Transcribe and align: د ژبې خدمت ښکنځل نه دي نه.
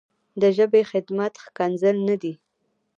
د 0.41 0.43
ژبې 0.57 0.81
خدمت 0.91 1.33
ښکنځل 1.45 1.95
نه 2.07 2.15
دي 2.21 2.33
نه. 2.35 2.39